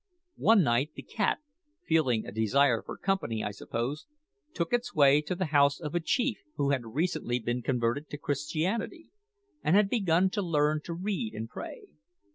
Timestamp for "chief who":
5.99-6.71